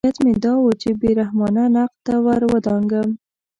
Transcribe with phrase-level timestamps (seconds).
[0.07, 3.09] نیت مې دا و چې بې رحمانه نقد ته ورودانګم.